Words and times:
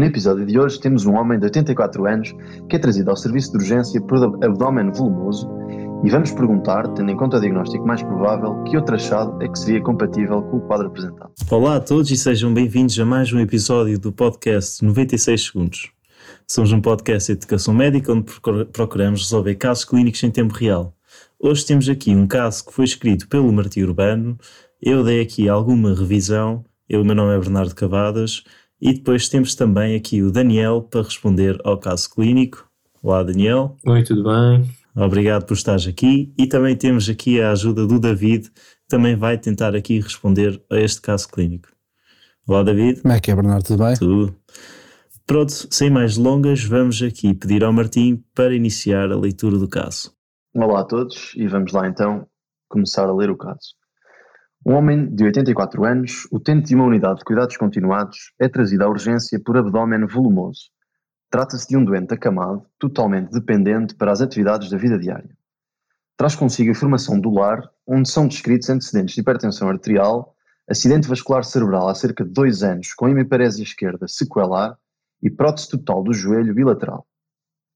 No 0.00 0.06
episódio 0.06 0.46
de 0.46 0.58
hoje 0.58 0.80
temos 0.80 1.04
um 1.04 1.14
homem 1.14 1.38
de 1.38 1.44
84 1.44 2.06
anos 2.06 2.34
que 2.70 2.76
é 2.76 2.78
trazido 2.78 3.10
ao 3.10 3.16
serviço 3.18 3.50
de 3.50 3.58
urgência 3.58 4.00
por 4.00 4.16
abdômen 4.42 4.90
volumoso 4.92 5.46
e 6.02 6.08
vamos 6.08 6.30
perguntar, 6.30 6.88
tendo 6.94 7.10
em 7.10 7.16
conta 7.18 7.36
o 7.36 7.40
diagnóstico 7.40 7.86
mais 7.86 8.02
provável, 8.02 8.64
que 8.64 8.78
outro 8.78 8.94
achado 8.94 9.36
é 9.42 9.46
que 9.46 9.58
seria 9.58 9.82
compatível 9.82 10.40
com 10.44 10.56
o 10.56 10.60
quadro 10.62 10.86
apresentado. 10.86 11.30
Olá 11.50 11.76
a 11.76 11.80
todos 11.80 12.10
e 12.10 12.16
sejam 12.16 12.54
bem-vindos 12.54 12.98
a 12.98 13.04
mais 13.04 13.30
um 13.30 13.40
episódio 13.40 13.98
do 13.98 14.10
podcast 14.10 14.82
96 14.82 15.44
Segundos. 15.48 15.90
Somos 16.48 16.72
um 16.72 16.80
podcast 16.80 17.30
de 17.30 17.36
educação 17.36 17.74
médica 17.74 18.10
onde 18.10 18.24
procuramos 18.72 19.24
resolver 19.24 19.54
casos 19.56 19.84
clínicos 19.84 20.22
em 20.22 20.30
tempo 20.30 20.54
real. 20.54 20.94
Hoje 21.38 21.66
temos 21.66 21.86
aqui 21.90 22.16
um 22.16 22.26
caso 22.26 22.64
que 22.64 22.72
foi 22.72 22.86
escrito 22.86 23.28
pelo 23.28 23.52
Martim 23.52 23.82
Urbano, 23.82 24.38
eu 24.80 25.04
dei 25.04 25.20
aqui 25.20 25.46
alguma 25.46 25.94
revisão, 25.94 26.64
eu, 26.88 27.04
meu 27.04 27.14
nome 27.14 27.36
é 27.36 27.38
Bernardo 27.38 27.74
Cavadas, 27.74 28.42
e 28.80 28.94
depois 28.94 29.28
temos 29.28 29.54
também 29.54 29.94
aqui 29.94 30.22
o 30.22 30.30
Daniel 30.30 30.82
para 30.82 31.02
responder 31.02 31.60
ao 31.64 31.78
caso 31.78 32.08
clínico. 32.10 32.68
Olá, 33.02 33.22
Daniel. 33.22 33.76
Oi, 33.86 34.02
tudo 34.02 34.24
bem? 34.24 34.70
Obrigado 34.96 35.44
por 35.44 35.54
estares 35.54 35.86
aqui. 35.86 36.32
E 36.36 36.46
também 36.46 36.76
temos 36.76 37.08
aqui 37.08 37.40
a 37.40 37.52
ajuda 37.52 37.86
do 37.86 38.00
David, 38.00 38.50
que 38.50 38.88
também 38.88 39.16
vai 39.16 39.38
tentar 39.38 39.74
aqui 39.74 40.00
responder 40.00 40.62
a 40.70 40.78
este 40.78 41.00
caso 41.00 41.28
clínico. 41.28 41.68
Olá, 42.46 42.62
David. 42.62 43.02
Como 43.02 43.14
é 43.14 43.20
que 43.20 43.30
é, 43.30 43.34
Bernardo? 43.34 43.64
Tudo 43.64 43.84
bem? 43.84 43.96
Tudo. 43.96 44.34
Pronto, 45.26 45.52
sem 45.70 45.90
mais 45.90 46.16
delongas, 46.16 46.64
vamos 46.64 47.00
aqui 47.02 47.32
pedir 47.32 47.62
ao 47.62 47.72
Martim 47.72 48.24
para 48.34 48.54
iniciar 48.54 49.12
a 49.12 49.16
leitura 49.16 49.56
do 49.58 49.68
caso. 49.68 50.12
Olá 50.54 50.80
a 50.80 50.84
todos 50.84 51.32
e 51.36 51.46
vamos 51.46 51.72
lá 51.72 51.86
então 51.86 52.26
começar 52.68 53.08
a 53.08 53.14
ler 53.14 53.30
o 53.30 53.36
caso. 53.36 53.79
Um 54.64 54.74
homem 54.74 55.08
de 55.14 55.24
84 55.24 55.84
anos, 55.84 56.28
utente 56.30 56.68
de 56.68 56.74
uma 56.74 56.84
unidade 56.84 57.20
de 57.20 57.24
cuidados 57.24 57.56
continuados, 57.56 58.34
é 58.38 58.46
trazido 58.46 58.84
à 58.84 58.88
urgência 58.88 59.40
por 59.40 59.56
abdômen 59.56 60.06
volumoso. 60.06 60.70
Trata-se 61.30 61.66
de 61.66 61.78
um 61.78 61.84
doente 61.84 62.12
acamado, 62.12 62.66
totalmente 62.78 63.30
dependente 63.30 63.94
para 63.94 64.12
as 64.12 64.20
atividades 64.20 64.68
da 64.68 64.76
vida 64.76 64.98
diária. 64.98 65.34
Traz 66.14 66.36
consigo 66.36 66.70
a 66.70 66.74
formação 66.74 67.18
do 67.18 67.30
lar, 67.30 67.70
onde 67.86 68.10
são 68.10 68.28
descritos 68.28 68.68
antecedentes 68.68 69.14
de 69.14 69.22
hipertensão 69.22 69.70
arterial, 69.70 70.36
acidente 70.68 71.08
vascular 71.08 71.42
cerebral 71.42 71.88
há 71.88 71.94
cerca 71.94 72.22
de 72.22 72.30
dois 72.30 72.62
anos 72.62 72.92
com 72.92 73.08
hemiparésia 73.08 73.62
esquerda 73.62 74.06
sequelar 74.06 74.76
e 75.22 75.30
prótese 75.30 75.70
total 75.70 76.02
do 76.02 76.12
joelho 76.12 76.54
bilateral. 76.54 77.06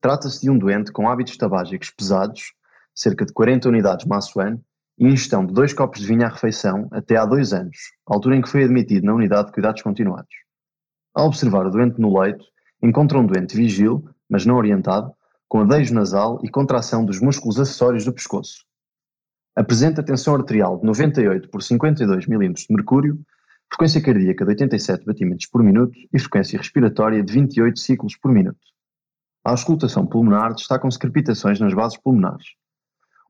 Trata-se 0.03 0.43
de 0.43 0.51
um 0.51 0.59
doente 0.59 0.93
com 0.93 1.09
hábitos 1.09 1.39
tabágicos 1.39 1.91
pesados, 1.91 2.53
cerca 2.95 3.25
de 3.25 3.33
40 3.33 3.71
unidades 3.71 4.05
maço 4.05 4.39
ano, 4.39 4.63
e 4.99 5.07
ingestão 5.07 5.45
de 5.45 5.53
dois 5.53 5.73
copos 5.73 6.01
de 6.01 6.07
vinho 6.07 6.25
à 6.25 6.29
refeição 6.29 6.89
até 6.93 7.17
há 7.17 7.27
dois 7.27 7.53
anos, 7.53 7.77
altura 8.07 8.37
em 8.37 8.43
que 8.43 8.49
foi 8.49 8.65
admitido 8.65 9.07
na 9.07 9.15
unidade 9.15 9.49
de 9.49 9.53
cuidados 9.53 9.83
continuados. 9.83 10.35
Ao 11.15 11.27
observar 11.27 11.67
o 11.67 11.71
doente 11.71 12.01
no 12.01 12.19
leito, 12.19 12.45
encontra 12.83 13.19
um 13.19 13.27
doente 13.27 13.57
vigil, 13.57 14.09
mas 14.29 14.45
não 14.45 14.57
orientado, 14.57 15.13
com 15.49 15.61
adejo 15.61 15.95
nasal 15.95 16.41
e 16.43 16.51
contração 16.51 17.05
dos 17.05 17.21
músculos 17.21 17.61
acessórios 17.61 18.05
do 18.05 18.13
pescoço. 18.13 18.65
Apresenta 19.57 20.03
tensão 20.03 20.35
arterial 20.35 20.79
de 20.79 20.85
98 20.85 21.49
por 21.49 21.63
52 21.63 22.27
mm 22.27 22.53
de 22.55 22.67
mercúrio, 22.71 23.21
frequência 23.69 24.03
cardíaca 24.03 24.45
de 24.45 24.51
87 24.51 25.05
batimentos 25.05 25.47
por 25.47 25.63
minuto 25.63 25.97
e 26.13 26.19
frequência 26.19 26.59
respiratória 26.59 27.23
de 27.23 27.33
28 27.33 27.79
ciclos 27.79 28.17
por 28.17 28.33
minuto. 28.33 28.59
A 29.45 29.51
auscultação 29.51 30.07
pulmonar 30.07 30.55
destacam-se 30.55 30.99
crepitações 30.99 31.61
nas 31.61 31.75
bases 31.75 31.99
pulmonares. 31.99 32.47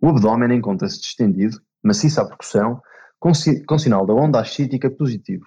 O 0.01 0.09
abdômen 0.09 0.57
encontra-se 0.57 1.01
distendido, 1.01 1.59
maciço 1.83 2.21
à 2.21 2.27
percussão, 2.27 2.81
com, 3.19 3.33
com 3.67 3.79
sinal 3.79 4.07
da 4.07 4.13
onda 4.13 4.41
ascítica 4.41 4.91
positivo. 4.91 5.47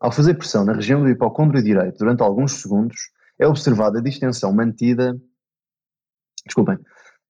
Ao 0.00 0.12
fazer 0.12 0.34
pressão 0.34 0.64
na 0.64 0.74
região 0.74 1.02
do 1.02 1.08
hipocôndrio 1.08 1.62
direito 1.62 1.98
durante 1.98 2.22
alguns 2.22 2.52
segundos, 2.60 2.96
é 3.38 3.46
observada 3.46 3.98
a 3.98 4.02
distensão 4.02 4.52
mantida. 4.52 5.18
Desculpem. 6.46 6.78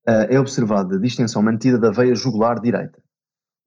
Eh, 0.07 0.35
é 0.35 0.39
observada 0.39 0.95
a 0.95 0.99
distensão 0.99 1.41
mantida 1.41 1.79
da 1.79 1.91
veia 1.91 2.15
jugular 2.15 2.59
direita. 2.59 3.01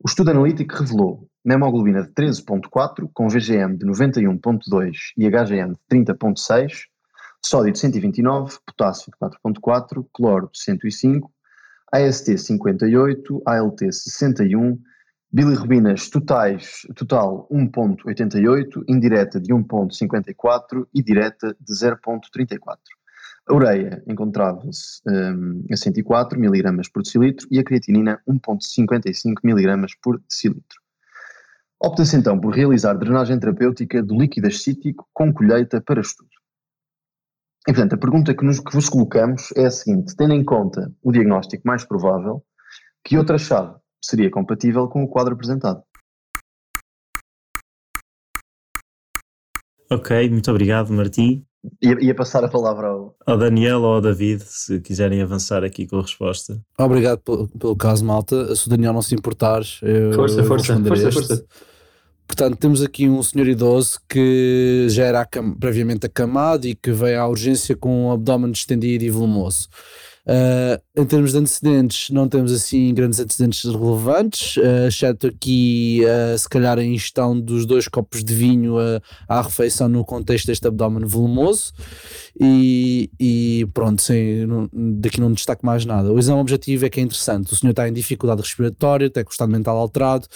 O 0.03 0.09
estudo 0.09 0.31
analítico 0.31 0.75
revelou 0.77 1.29
hemoglobina 1.45 2.03
de 2.03 2.11
13.4, 2.11 3.11
com 3.13 3.29
VGM 3.29 3.77
de 3.77 3.85
91.2 3.87 4.93
e 5.17 5.29
HGM 5.29 5.73
de 5.73 5.81
30.6, 5.91 6.85
sódio 7.45 7.73
de 7.73 7.79
129, 7.79 8.59
potássio 8.65 9.11
de 9.11 9.19
4.4, 9.19 10.07
cloro 10.13 10.51
de 10.53 10.61
105, 10.63 11.33
AST 11.93 12.37
58, 12.37 13.43
ALT 13.47 13.79
61, 13.81 14.79
bilirrubinas 15.33 16.09
totais, 16.09 16.87
total 16.95 17.49
1.88, 17.51 18.85
indireta 18.89 19.41
de 19.41 19.53
1.54 19.53 20.87
e 20.95 21.03
direta 21.03 21.57
de 21.61 21.73
0.34. 21.73 22.79
A 23.49 23.55
ureia 23.55 24.03
encontrava-se 24.07 25.01
um, 25.07 25.65
a 25.73 25.77
104 25.77 26.39
mg 26.39 26.91
por 26.93 27.03
decilitro 27.03 27.47
e 27.51 27.59
a 27.59 27.65
creatinina 27.65 28.21
1.55 28.29 29.37
mg 29.43 29.87
por 30.03 30.21
decilitro. 30.21 30.79
Opta-se 31.81 32.17
então 32.17 32.39
por 32.39 32.53
realizar 32.53 32.95
drenagem 32.95 33.39
terapêutica 33.39 34.03
do 34.03 34.19
líquido 34.19 34.49
ascítico 34.49 35.09
com 35.15 35.33
colheita 35.33 35.81
para 35.81 36.01
estudo. 36.01 36.38
E, 37.69 37.73
portanto, 37.73 37.93
a 37.93 37.99
pergunta 37.99 38.35
que, 38.35 38.43
nos, 38.47 38.61
que 38.61 38.73
vos 38.73 38.89
colocamos 38.89 39.53
é 39.55 39.67
a 39.67 39.71
seguinte: 39.71 40.17
tendo 40.17 40.33
em 40.33 40.43
conta 40.43 40.91
o 41.03 41.13
diagnóstico 41.13 41.63
mais 41.67 41.85
provável, 41.85 42.43
que 43.05 43.19
outra 43.19 43.37
chave 43.37 43.75
seria 44.03 44.31
compatível 44.31 44.89
com 44.89 45.05
o 45.05 45.09
quadro 45.09 45.35
apresentado? 45.35 45.83
Ok, 49.91 50.31
muito 50.31 50.51
obrigado, 50.51 50.91
Martim. 50.95 51.45
Ia, 51.83 52.03
ia, 52.03 52.15
passar 52.15 52.43
a 52.43 52.49
palavra 52.49 52.87
ao... 52.87 53.17
ao 53.27 53.37
Daniel 53.37 53.83
ou 53.83 53.95
ao 53.95 54.01
David, 54.01 54.43
se 54.45 54.81
quiserem 54.81 55.21
avançar 55.21 55.63
aqui 55.63 55.87
com 55.87 55.99
a 55.99 56.03
resposta. 56.03 56.59
Obrigado 56.79 57.19
pelo, 57.19 57.49
pelo 57.49 57.77
caso, 57.77 58.03
malta. 58.03 58.55
Se 58.55 58.67
o 58.67 58.71
Daniel 58.71 58.95
não 58.95 59.03
se 59.03 59.15
importar, 59.15 59.61
eu 59.83 60.13
força, 60.15 60.45
força, 60.45 60.83
força, 60.83 61.13
força. 61.13 61.47
Portanto, 62.29 62.59
temos 62.59 62.83
aqui 62.83 63.09
um 63.09 63.23
senhor 63.23 63.49
idoso 63.49 63.99
que 64.07 64.87
já 64.91 65.07
era 65.07 65.27
previamente 65.59 66.05
acamado 66.05 66.69
e 66.69 66.75
que 66.75 66.93
veio 66.93 67.21
à 67.21 67.27
urgência 67.27 67.75
com 67.75 68.05
um 68.05 68.13
abdômen 68.13 68.53
distendido 68.53 69.03
e 69.03 69.11
volumoso. 69.11 69.69
Uh, 70.27 70.79
em 70.99 71.07
termos 71.07 71.31
de 71.31 71.39
antecedentes, 71.39 72.11
não 72.11 72.29
temos 72.29 72.53
assim 72.53 72.93
grandes 72.93 73.21
antecedentes 73.21 73.63
relevantes, 73.63 74.57
uh, 74.57 74.89
exceto 74.89 75.29
aqui, 75.29 76.03
uh, 76.03 76.37
se 76.37 76.49
calhar, 76.49 76.77
a 76.77 76.83
ingestão 76.83 77.39
dos 77.39 77.65
dois 77.65 77.87
copos 77.87 78.25
de 78.25 78.35
vinho 78.35 78.77
uh, 78.77 79.01
à 79.29 79.41
refeição 79.41 79.89
no 79.89 80.05
contexto 80.05 80.49
deste 80.49 80.67
abdômen 80.67 81.07
volumoso. 81.07 81.73
E, 82.41 83.11
e 83.19 83.67
pronto, 83.73 84.03
sim, 84.03 84.45
não, 84.47 84.69
daqui 84.73 85.21
não 85.21 85.33
destaco 85.33 85.65
mais 85.65 85.85
nada. 85.85 86.13
O 86.13 86.19
exame 86.19 86.41
objetivo 86.41 86.87
é 86.87 86.91
que 86.91 86.99
é 86.99 87.03
interessante. 87.03 87.53
O 87.53 87.57
senhor 87.57 87.71
está 87.71 87.89
em 87.89 87.93
dificuldade 87.93 88.43
respiratória, 88.43 89.09
tem 89.09 89.23
com 89.23 89.31
o 89.31 89.33
estado 89.33 89.51
mental 89.53 89.77
alterado, 89.77 90.27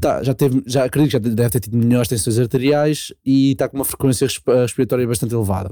tá, 0.00 0.22
já 0.22 0.32
teve, 0.32 0.62
já 0.66 0.84
acredito 0.84 1.10
que 1.10 1.28
já 1.28 1.34
deve 1.34 1.50
ter 1.50 1.60
tido 1.60 1.76
melhores 1.76 2.08
tensões 2.08 2.38
arteriais 2.38 3.12
e 3.24 3.52
está 3.52 3.68
com 3.68 3.76
uma 3.76 3.84
frequência 3.84 4.26
respiratória 4.26 5.06
bastante 5.06 5.34
elevada. 5.34 5.70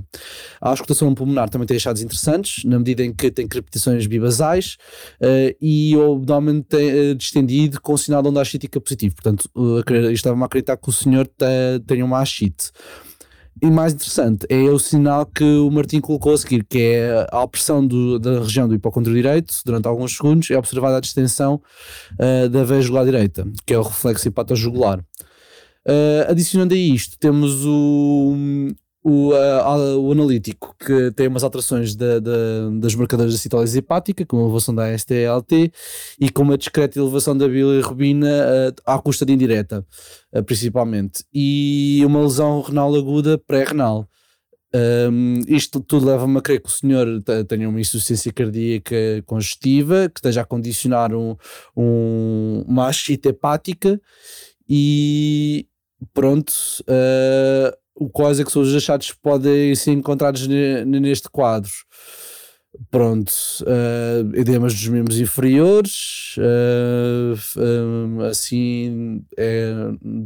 A 0.61 0.71
auscultação 0.71 1.15
pulmonar 1.15 1.49
também 1.49 1.67
tem 1.67 1.79
achados 1.79 2.03
interessantes, 2.03 2.65
na 2.65 2.79
medida 2.79 3.03
em 3.03 3.15
que 3.15 3.31
tem 3.31 3.49
crepitações 3.49 4.07
bibasais 4.27 4.77
uh, 5.21 5.57
e 5.61 5.97
o 5.97 6.15
abdômen 6.15 6.59
uh, 6.59 7.15
distendido 7.15 7.81
com 7.81 7.97
sinal 7.97 8.23
de 8.23 8.29
onda 8.29 8.43
ascítica 8.43 8.81
positivo. 8.81 9.15
Portanto, 9.15 9.49
uh, 9.55 10.11
estava-me 10.11 10.43
a 10.43 10.47
acreditar 10.47 10.77
que 10.77 10.89
o 10.89 10.93
senhor 10.93 11.29
tenha 11.87 12.05
uma 12.05 12.21
ascite. 12.21 12.71
E 13.63 13.71
mais 13.71 13.95
interessante 13.95 14.47
é 14.51 14.65
o 14.65 14.79
sinal 14.79 15.25
que 15.25 15.43
o 15.43 15.71
Martim 15.71 15.99
colocou 15.99 16.35
a 16.35 16.39
seguir, 16.39 16.63
que 16.65 16.79
é 16.79 17.27
a 17.33 17.43
opressão 17.43 17.87
do, 17.87 18.19
da 18.19 18.41
região 18.41 18.69
do 18.69 18.75
hipocondrio 18.75 19.15
direito 19.15 19.55
durante 19.65 19.89
alguns 19.89 20.15
segundos, 20.15 20.51
é 20.51 20.59
observada 20.59 20.99
a 20.99 21.01
distensão 21.01 21.63
uh, 22.21 22.49
da 22.51 22.65
veia 22.65 22.83
jugular 22.83 23.07
direita, 23.07 23.47
que 23.65 23.73
é 23.73 23.79
o 23.79 23.83
reflexo 23.83 24.29
hepatojugular. 24.29 24.99
Uh, 25.89 26.29
adicionando 26.29 26.75
a 26.75 26.77
isto, 26.77 27.17
temos 27.19 27.65
o, 27.65 28.35
o, 29.09 29.31
uh, 29.31 30.01
o 30.01 30.11
analítico, 30.11 30.75
que 30.81 31.13
tem 31.13 31.29
umas 31.29 31.45
alterações 31.45 31.95
da, 31.95 32.19
da, 32.19 32.71
das 32.81 32.93
marcadores 32.97 33.33
da 33.33 33.39
citólise 33.39 33.79
hepática, 33.79 34.27
com 34.27 34.39
a 34.39 34.43
elevação 34.43 34.75
da 34.75 34.93
STLT 34.99 35.71
e 36.21 36.29
com 36.29 36.43
uma 36.43 36.59
discreta 36.59 36.99
elevação 36.99 37.39
da 37.39 37.47
bilirrubina 37.47 38.27
uh, 38.27 38.75
à 38.85 38.99
custa 38.99 39.25
de 39.25 39.33
indireta, 39.33 39.87
uh, 40.33 40.43
principalmente, 40.43 41.25
e 41.33 42.03
uma 42.05 42.21
lesão 42.21 42.61
renal 42.63 42.93
aguda 42.97 43.39
pré-renal. 43.39 44.09
Um, 44.75 45.39
isto 45.47 45.79
tudo 45.81 46.07
leva-me 46.07 46.39
a 46.39 46.43
crer 46.43 46.61
que 46.61 46.69
o 46.69 46.73
senhor 46.73 47.07
tenha 47.49 47.69
uma 47.69 47.81
insuficiência 47.81 48.33
cardíaca 48.33 48.97
congestiva, 49.25 50.11
que 50.13 50.19
esteja 50.19 50.41
a 50.41 50.45
condicionar 50.45 51.15
um, 51.15 51.37
um, 51.77 52.65
uma 52.67 52.89
ascite 52.89 53.29
hepática 53.29 54.01
e 54.69 55.69
pronto. 56.13 56.53
Uh, 56.83 57.86
quais 58.13 58.41
é 58.41 58.45
que 58.45 58.53
são 58.53 58.63
os 58.63 58.75
achados 58.75 59.11
que 59.11 59.19
podem 59.21 59.75
ser 59.75 59.93
encontrados 59.93 60.47
neste 60.47 61.29
quadro? 61.31 61.71
Pronto, 62.91 63.33
uh, 63.63 64.37
edemas 64.37 64.75
dos 64.75 64.87
membros 64.89 65.19
inferiores, 65.19 66.37
uh, 66.37 68.23
assim, 68.25 69.25
é, 69.37 69.73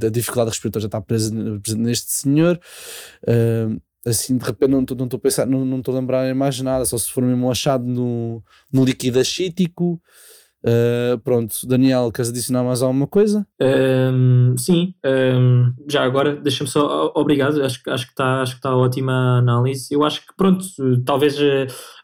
a 0.05 0.11
dificuldade 0.11 0.51
respiratória 0.51 0.83
já 0.83 0.89
está 0.89 1.01
presente 1.01 1.77
neste 1.77 2.11
senhor, 2.11 2.61
uh, 3.23 3.81
assim 4.05 4.37
de 4.37 4.45
repente 4.45 4.71
não 4.71 4.83
estou 4.83 5.17
a 5.17 5.19
pensar, 5.21 5.47
não 5.47 5.79
estou 5.79 5.95
a 5.95 6.01
lembrar 6.01 6.35
mais 6.35 6.61
nada, 6.61 6.85
só 6.85 6.99
se 6.99 7.11
for 7.11 7.23
mesmo 7.23 7.47
um 7.47 7.51
achado 7.51 7.85
no, 7.85 8.43
no 8.73 8.85
líquido 8.85 9.21
acítico. 9.21 10.01
Uh, 10.63 11.19
pronto, 11.21 11.55
Daniel, 11.67 12.13
queres 12.13 12.31
adicionar 12.31 12.63
mais 12.63 12.83
alguma 12.83 13.07
coisa? 13.07 13.47
Um, 13.61 14.55
sim, 14.59 14.95
um, 15.05 15.73
já 15.89 16.05
agora, 16.05 16.37
deixa-me 16.37 16.69
só, 16.69 17.11
obrigado, 17.15 17.63
acho, 17.65 17.81
acho 17.89 18.07
que 18.07 18.13
está 18.13 18.45
tá 18.61 18.77
ótima 18.77 19.13
a 19.13 19.39
análise. 19.39 19.89
Eu 19.91 20.05
acho 20.05 20.21
que, 20.21 20.35
pronto, 20.37 20.65
talvez 21.05 21.37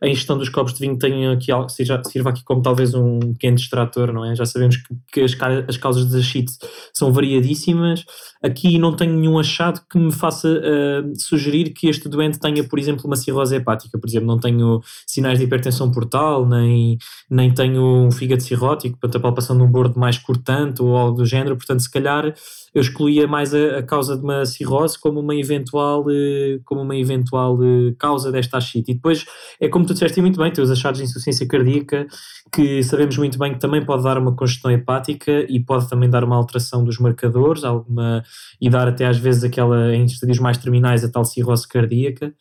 a, 0.01 0.09
ingestão 0.09 0.39
dos 0.39 0.49
copos 0.49 0.73
de 0.73 0.81
vinho 0.81 0.99
tenha 0.99 1.33
aqui, 1.33 1.53
seja, 1.69 2.01
sirva 2.07 2.31
aqui 2.31 2.43
como 2.45 2.63
talvez 2.63 2.95
um 2.95 3.19
pequeno 3.19 3.57
distrator, 3.57 4.11
não 4.11 4.25
é? 4.25 4.35
Já 4.35 4.47
sabemos 4.47 4.77
que, 4.79 4.95
que 5.13 5.21
as, 5.21 5.37
as 5.69 5.77
causas 5.77 6.09
de 6.09 6.19
achite 6.19 6.53
são 6.95 7.13
variadíssimas. 7.13 8.05
Aqui 8.43 8.79
não 8.79 8.95
tenho 8.95 9.19
nenhum 9.19 9.39
achado 9.39 9.83
que 9.91 9.99
me 9.99 10.13
faça 10.13 10.49
uh, 10.49 11.13
sugerir 11.19 11.71
que 11.71 11.89
este 11.89 12.09
doente 12.09 12.39
tenha, 12.39 12.65
por 12.65 12.79
exemplo, 12.79 13.05
uma 13.07 13.17
cirrose 13.17 13.55
hepática. 13.55 13.99
Por 13.99 14.09
exemplo, 14.09 14.27
não 14.27 14.39
tenho 14.39 14.81
sinais 15.07 15.39
de 15.39 15.45
hipertensão 15.45 15.91
portal, 15.91 16.47
nem, 16.47 16.97
nem 17.31 17.53
tenho 17.53 17.83
um 17.83 18.11
fígado 18.11 18.46
cirrótico, 18.47 18.99
portanto, 18.99 19.17
a 19.17 19.21
palpação 19.21 19.57
de 19.57 19.63
um 19.63 19.71
bordo 19.71 19.99
mais 19.99 20.19
cortante 20.19 20.83
ou 20.83 20.97
algo 20.97 21.19
do 21.19 21.27
género. 21.27 21.57
Portanto, 21.57 21.81
se 21.81 21.91
calhar 21.91 22.35
eu 22.75 22.83
excluía 22.83 23.27
mais 23.27 23.55
a, 23.55 23.79
a 23.79 23.83
causa 23.83 24.17
de 24.17 24.23
uma 24.23 24.45
cirrose 24.45 24.99
como 24.99 25.21
uma 25.21 25.35
eventual, 25.35 26.03
uh, 26.03 26.61
como 26.65 26.83
uma 26.83 26.95
eventual 26.95 27.57
uh, 27.59 27.95
causa 27.99 28.31
desta 28.31 28.59
achite. 28.59 28.91
E 28.91 28.95
depois 28.95 29.25
é 29.59 29.67
como 29.69 29.87
tu 29.87 29.95
disseste 29.95 30.21
muito 30.21 30.39
bem, 30.39 30.53
tem 30.53 30.63
os 30.63 30.71
achados 30.71 30.99
de 30.99 31.05
insuficiência 31.05 31.49
cardíaca, 31.49 32.07
que 32.53 32.83
sabemos 32.83 33.17
muito 33.17 33.39
bem 33.39 33.55
que 33.55 33.61
também 33.61 33.85
pode 33.85 34.03
dar 34.03 34.19
uma 34.19 34.37
congestão 34.37 34.71
hepática 34.71 35.47
e 35.49 35.59
pode 35.59 35.89
também 35.89 36.11
dar 36.11 36.23
uma 36.23 36.37
alteração 36.37 36.85
dos 36.85 36.99
marcadores, 36.99 37.65
alguma, 37.65 38.23
e 38.61 38.69
dar 38.69 38.89
até 38.89 39.07
às 39.07 39.17
vezes 39.17 39.43
aquela, 39.43 39.95
em 39.95 40.05
estadios 40.05 40.39
mais 40.39 40.59
terminais, 40.59 41.03
a 41.03 41.11
tal 41.11 41.25
cirrose 41.25 41.67
cardíaca. 41.67 42.35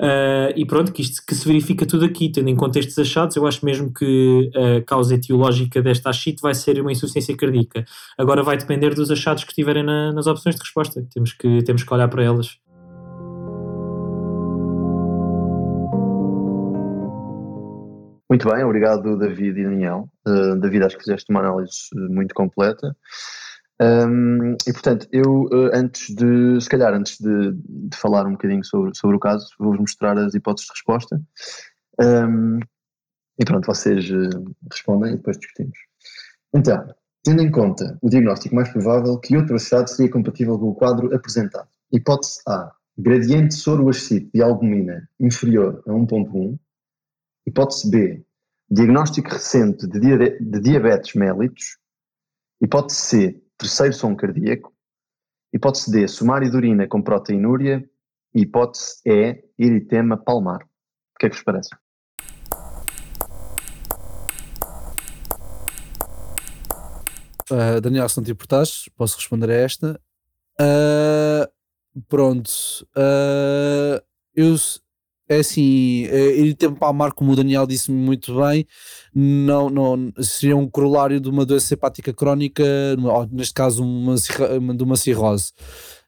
Uh, 0.00 0.48
e 0.56 0.64
pronto, 0.64 0.94
que 0.94 1.02
isto 1.02 1.22
que 1.26 1.34
se 1.34 1.46
verifica 1.46 1.84
tudo 1.84 2.06
aqui, 2.06 2.30
tendo 2.32 2.48
em 2.48 2.56
conta 2.56 2.78
estes 2.78 2.98
achados, 2.98 3.36
eu 3.36 3.46
acho 3.46 3.62
mesmo 3.66 3.92
que 3.92 4.50
a 4.54 4.82
causa 4.82 5.14
etiológica 5.14 5.82
desta 5.82 6.08
achite 6.08 6.40
vai 6.40 6.54
ser 6.54 6.80
uma 6.80 6.90
insuficiência 6.90 7.36
cardíaca. 7.36 7.84
Agora 8.16 8.42
vai 8.42 8.56
depender 8.56 8.94
dos 8.94 9.10
achados 9.10 9.44
que 9.44 9.54
tiverem 9.54 9.82
na, 9.82 10.10
nas 10.10 10.26
opções 10.26 10.54
de 10.54 10.62
resposta, 10.62 11.06
temos 11.12 11.34
que, 11.34 11.62
temos 11.64 11.82
que 11.82 11.92
olhar 11.92 12.08
para 12.08 12.24
elas. 12.24 12.58
Muito 18.30 18.48
bem, 18.48 18.64
obrigado 18.64 19.18
David 19.18 19.60
e 19.60 19.64
Daniel. 19.64 20.08
Uh, 20.26 20.58
David, 20.60 20.84
acho 20.84 20.96
que 20.96 21.04
fizeste 21.04 21.30
uma 21.30 21.40
análise 21.40 21.90
muito 21.92 22.32
completa. 22.32 22.96
Um, 23.80 24.56
e 24.66 24.72
portanto, 24.74 25.08
eu 25.10 25.44
uh, 25.44 25.70
antes 25.72 26.14
de, 26.14 26.60
se 26.60 26.68
calhar 26.68 26.92
antes 26.92 27.18
de, 27.18 27.52
de, 27.54 27.96
falar 27.96 28.26
um 28.26 28.32
bocadinho 28.32 28.62
sobre, 28.62 28.94
sobre 28.94 29.16
o 29.16 29.18
caso, 29.20 29.48
vou-vos 29.58 29.80
mostrar 29.80 30.18
as 30.18 30.34
hipóteses 30.34 30.66
de 30.66 30.72
resposta. 30.74 31.22
Um, 31.98 32.60
e 33.38 33.44
pronto, 33.44 33.64
vocês 33.64 34.10
uh, 34.10 34.54
respondem 34.70 35.14
e 35.14 35.16
depois 35.16 35.38
discutimos. 35.38 35.78
Então, 36.52 36.94
tendo 37.22 37.40
em 37.40 37.50
conta 37.50 37.98
o 38.02 38.10
diagnóstico 38.10 38.54
mais 38.54 38.68
provável, 38.68 39.18
que 39.18 39.34
outro 39.34 39.56
achado 39.56 39.88
seria 39.88 40.10
compatível 40.10 40.58
com 40.58 40.68
o 40.68 40.74
quadro 40.74 41.14
apresentado? 41.14 41.68
Hipótese 41.90 42.42
A. 42.46 42.72
Gradiente 42.98 43.54
soro-ascite 43.54 44.28
de 44.34 44.42
albumina 44.42 45.08
inferior 45.18 45.82
a 45.86 45.90
1.1. 45.90 46.58
Hipótese 47.46 47.90
B. 47.90 48.22
Diagnóstico 48.70 49.30
recente 49.30 49.86
de 49.86 50.60
diabetes 50.60 51.14
mellitus. 51.14 51.78
Hipótese 52.60 53.00
C 53.00 53.42
terceiro 53.60 53.92
som 53.92 54.16
cardíaco, 54.16 54.72
hipótese 55.52 55.90
D, 55.90 56.08
sumário 56.08 56.50
de 56.50 56.56
urina 56.56 56.88
com 56.88 57.02
proteinúria 57.02 57.84
e 58.34 58.40
hipótese 58.40 59.00
E, 59.04 59.44
eritema 59.58 60.16
palmar. 60.16 60.62
O 60.62 61.18
que 61.18 61.26
é 61.26 61.28
que 61.28 61.36
vos 61.36 61.44
parece? 61.44 61.68
Uh, 67.50 67.80
Daniel, 67.82 68.08
se 68.08 68.16
não 68.16 68.24
te 68.24 68.32
importares, 68.32 68.88
posso 68.96 69.16
responder 69.16 69.50
a 69.50 69.54
esta. 69.54 70.00
Uh, 70.58 72.02
pronto. 72.08 72.50
Uh, 72.96 74.00
eu, 74.34 74.54
é 75.30 75.38
assim, 75.38 76.02
ir 76.04 76.54
tempo 76.54 76.76
palmar, 76.76 77.12
como 77.12 77.32
o 77.32 77.36
Daniel 77.36 77.66
disse 77.66 77.90
muito 77.90 78.34
bem, 78.36 78.66
não, 79.14 79.70
não, 79.70 80.12
seria 80.20 80.56
um 80.56 80.68
corolário 80.68 81.20
de 81.20 81.28
uma 81.28 81.46
doença 81.46 81.72
hepática 81.72 82.12
crónica, 82.12 82.64
neste 83.30 83.54
caso 83.54 83.84
uma, 83.84 84.16
de 84.74 84.82
uma 84.82 84.96
cirrose. 84.96 85.52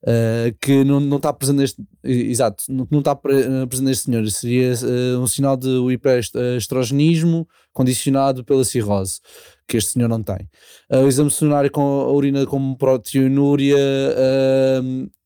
Uh, 0.03 0.51
que 0.61 0.83
não, 0.83 0.99
não 0.99 1.19
está 1.19 1.33
presente 1.33 1.59
neste 1.59 1.85
exato, 2.03 2.65
não, 2.69 2.89
não 2.91 2.99
está 2.99 3.15
presente 3.15 3.83
neste 3.85 4.05
senhor, 4.07 4.29
seria 4.33 4.73
uh, 4.73 5.21
um 5.21 5.29
sinal 5.29 5.57
de 5.57 5.69
hiperestrogenismo 5.93 7.47
condicionado 7.73 8.45
pela 8.45 8.65
cirrose, 8.65 9.21
que 9.69 9.77
este 9.77 9.93
senhor 9.93 10.09
não 10.09 10.21
tem. 10.21 10.49
Uh, 10.91 11.05
o 11.05 11.07
exame 11.07 11.31
sonário 11.31 11.71
com 11.71 11.81
a 11.81 12.11
urina 12.11 12.45
com 12.45 12.75
proteinúria 12.75 13.79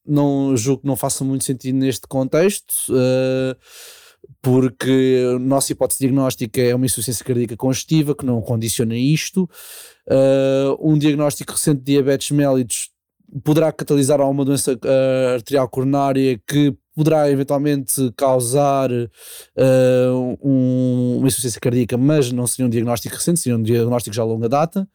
não 0.07 0.57
julgo 0.57 0.83
que 0.83 0.87
não 0.87 0.97
faça 0.97 1.25
muito 1.25 1.45
sentido 1.45 1.77
neste 1.77 2.07
contexto, 2.07 2.73
uh, 2.91 3.57
porque 4.43 5.23
a 5.35 5.39
nossa 5.39 5.73
hipótese 5.73 6.01
diagnóstica 6.01 6.61
é 6.61 6.75
uma 6.75 6.87
insuficiência 6.87 7.25
cardíaca 7.25 7.57
congestiva 7.57 8.15
que 8.15 8.27
não 8.27 8.41
condiciona 8.41 8.97
isto. 8.97 9.49
Uh, 10.09 10.77
um 10.81 10.99
diagnóstico 10.99 11.53
recente 11.53 11.79
de 11.79 11.93
diabetes 11.93 12.31
mellitus 12.31 12.91
poderá 13.43 13.73
catalisar 13.73 14.21
uma 14.21 14.45
doença 14.45 14.73
uh, 14.73 15.35
arterial 15.35 15.69
coronária 15.69 16.41
que 16.47 16.75
poderá 16.95 17.31
eventualmente 17.31 18.11
causar 18.17 18.89
um, 20.43 21.19
uma 21.19 21.27
insuficiência 21.27 21.61
cardíaca, 21.61 21.99
mas 21.99 22.33
não 22.33 22.47
seria 22.47 22.65
um 22.65 22.71
diagnóstico 22.71 23.15
recente, 23.15 23.41
seria 23.41 23.59
um 23.59 23.63
diagnóstico 23.63 24.17
já 24.17 24.23
a 24.23 24.25
longa 24.25 24.49
data 24.49 24.89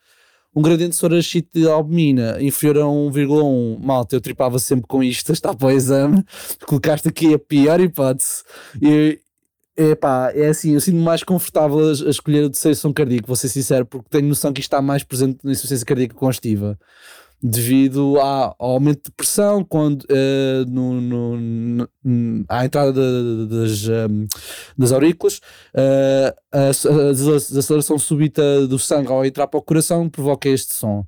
um 0.56 0.62
gradiente 0.62 0.92
de 0.92 0.96
sorachite 0.98 1.50
de 1.54 1.68
albumina 1.68 2.38
inferior 2.42 2.78
a 2.80 2.86
1,1. 2.86 3.80
Malta, 3.80 4.16
eu 4.16 4.22
tripava 4.22 4.60
sempre 4.60 4.86
com 4.88 5.04
isto, 5.04 5.32
está 5.34 5.54
para 5.54 5.68
o 5.68 5.72
exame. 5.72 6.24
Colocaste 6.66 7.08
aqui 7.08 7.34
a 7.34 7.40
pior 7.40 7.80
hipótese. 7.80 8.44
E, 8.82 9.20
epá, 9.78 10.32
é 10.36 10.48
assim, 10.48 10.74
eu 10.74 10.82
sinto-me 10.82 11.04
mais 11.04 11.24
confortável 11.24 11.90
a, 11.90 11.92
escolher 12.10 12.50
o 12.50 12.76
som 12.76 12.92
cardíaco, 12.92 13.28
vou 13.28 13.36
ser 13.36 13.50
sincero, 13.50 13.86
porque 13.86 14.10
tenho 14.10 14.28
noção 14.28 14.52
que 14.52 14.60
isto 14.60 14.68
está 14.68 14.82
mais 14.82 15.04
presente 15.04 15.40
na 15.44 15.52
insuficiência 15.52 15.86
cardíaca 15.86 16.16
congestiva 16.16 16.78
devido 17.44 18.20
ao 18.20 18.56
aumento 18.60 19.06
de 19.06 19.12
pressão 19.12 19.64
quando, 19.64 20.04
uh, 20.04 20.66
no, 20.70 21.02
no, 21.02 21.38
no, 22.04 22.46
à 22.48 22.66
entrada 22.66 22.94
de, 22.94 23.48
de, 23.48 23.60
das, 23.60 23.88
um, 23.88 23.94
ehm, 23.94 24.28
das 24.78 24.92
aurículas, 24.92 25.42
uh, 25.76 26.36
a, 26.52 26.70
a, 26.70 27.12
desaceleração 27.12 27.98
súbita 27.98 28.68
do 28.68 28.78
sangue 28.78 29.12
ao 29.12 29.26
entrar 29.26 29.48
para 29.48 29.58
o 29.58 29.64
coração 29.64 30.08
provoca 30.08 30.48
este 30.50 30.74
som. 30.74 31.06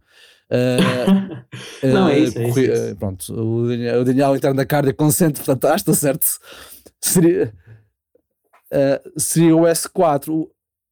Uh, 0.49 1.43
Não, 1.85 2.09
é 2.09 2.19
isso, 2.19 2.39
é 2.39 2.49
isso, 2.49 2.59
é 2.59 2.63
isso. 2.63 2.95
Pronto, 2.95 3.33
o 3.33 3.67
Daniel, 3.67 4.01
o 4.01 4.05
Daniel 4.05 4.35
entrar 4.35 4.53
na 4.53 4.65
cardia 4.65 4.93
consente, 4.93 5.39
portanto, 5.39 5.65
ah, 5.65 5.75
está 5.75 5.93
certo. 5.93 6.25
Seria, 6.99 7.53
seria 9.17 9.55
o 9.55 9.61
S4. 9.61 10.47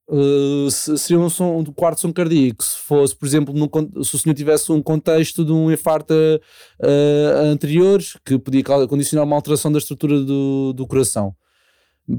Uh, 0.10 0.70
seria 0.70 1.20
um, 1.20 1.30
som, 1.30 1.58
um 1.58 1.64
quarto 1.66 2.02
som 2.02 2.12
cardíaco. 2.12 2.64
Se 2.64 2.78
fosse, 2.80 3.16
por 3.16 3.26
exemplo, 3.26 3.54
num, 3.54 3.70
se 4.04 4.16
o 4.16 4.20
senhor 4.20 4.36
tivesse 4.36 4.72
um 4.72 4.82
contexto 4.82 5.46
de 5.46 5.52
um 5.52 5.72
infarto 5.72 6.14
uh, 6.14 7.38
anterior 7.46 8.02
que 8.26 8.38
podia 8.38 8.64
condicionar 8.64 9.26
uma 9.26 9.36
alteração 9.36 9.72
da 9.72 9.78
estrutura 9.78 10.20
do, 10.20 10.74
do 10.74 10.86
coração. 10.86 11.34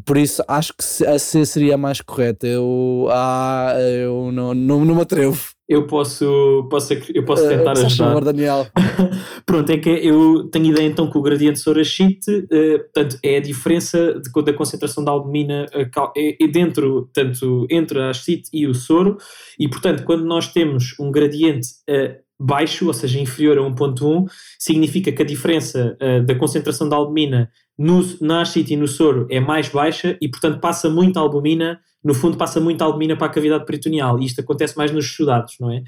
Por 0.07 0.17
isso, 0.17 0.43
acho 0.49 0.73
que 0.75 1.07
a 1.07 1.19
C 1.19 1.45
seria 1.45 1.75
a 1.75 1.79
mais 1.79 2.01
correta. 2.01 2.47
Eu, 2.47 3.09
ah, 3.11 3.75
eu 3.79 4.31
não, 4.33 4.55
não, 4.55 4.85
não 4.85 4.95
me 4.95 5.03
atrevo. 5.03 5.39
Eu 5.69 5.87
posso, 5.87 6.67
posso, 6.71 6.93
eu 7.15 7.25
posso 7.25 7.49
tentar 7.49 7.77
uh, 7.77 7.87
ajudar. 7.87 8.09
Favor, 8.09 8.25
Daniel. 8.25 8.67
Pronto, 9.47 9.71
é 9.71 9.79
que 9.79 9.89
eu 9.89 10.49
tenho 10.51 10.67
ideia 10.67 10.87
então 10.87 11.11
que 11.11 11.17
o 11.17 11.23
gradiente 11.23 11.59
Sorachite, 11.61 12.31
uh, 12.31 12.79
portanto, 12.93 13.19
é 13.23 13.37
a 13.39 13.41
diferença 13.41 14.21
de, 14.21 14.45
da 14.45 14.53
concentração 14.53 15.03
da 15.03 15.11
albumina 15.11 15.67
uh, 15.75 16.13
é, 16.17 16.45
é 16.45 16.47
dentro, 16.47 17.09
tanto 17.13 17.67
entre 17.71 18.01
a 18.01 18.11
ascite 18.11 18.51
e 18.53 18.67
o 18.67 18.75
soro, 18.75 19.17
e 19.59 19.69
portanto, 19.69 20.05
quando 20.05 20.25
nós 20.25 20.53
temos 20.53 20.95
um 21.01 21.11
gradiente 21.11 21.69
uh, 21.89 22.23
baixo, 22.39 22.87
ou 22.87 22.93
seja, 22.93 23.21
inferior 23.21 23.59
a 23.59 23.63
1.1, 23.63 24.27
significa 24.59 25.13
que 25.13 25.23
a 25.23 25.27
diferença 25.27 25.97
uh, 26.01 26.25
da 26.25 26.35
concentração 26.35 26.89
da 26.89 26.97
albumina 26.97 27.51
no, 27.83 28.01
na 28.21 28.43
ascite 28.43 28.75
e 28.75 28.77
no 28.77 28.87
soro 28.87 29.27
é 29.29 29.41
mais 29.41 29.69
baixa 29.69 30.17
e, 30.21 30.29
portanto, 30.29 30.61
passa 30.61 30.89
muita 30.89 31.19
albumina, 31.19 31.81
no 32.03 32.15
fundo 32.15 32.37
passa 32.37 32.61
muita 32.61 32.85
albumina 32.85 33.17
para 33.17 33.27
a 33.27 33.31
cavidade 33.31 33.67
peritoneal 33.67 34.21
e 34.21 34.25
isto 34.25 34.41
acontece 34.41 34.77
mais 34.77 34.93
nos 34.93 35.07
estudados, 35.07 35.57
não 35.59 35.69
é? 35.69 35.83